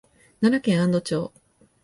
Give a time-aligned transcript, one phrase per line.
[0.41, 1.31] 奈良県安堵町